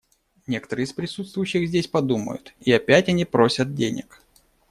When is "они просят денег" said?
3.07-4.23